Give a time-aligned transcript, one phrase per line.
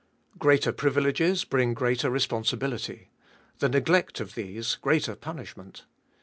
[0.39, 3.11] Greater privileges bring greater responsibility;
[3.59, 5.85] the neglect of these, greater punish ment.